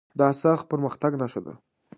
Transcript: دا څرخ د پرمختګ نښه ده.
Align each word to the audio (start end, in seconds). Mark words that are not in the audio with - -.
دا 0.19 0.27
څرخ 0.41 0.61
د 0.65 0.69
پرمختګ 0.71 1.11
نښه 1.21 1.41
ده. 1.45 1.53